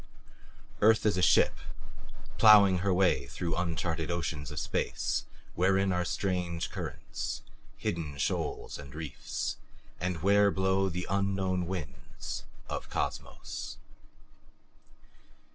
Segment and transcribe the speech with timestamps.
[0.81, 1.59] Earth is a ship,
[2.39, 7.43] plowing her way through uncharted oceans of space wherein are strange currents,
[7.77, 9.57] hidden shoals and reefs,
[9.99, 13.77] and where blow the unknown winds of Cosmos.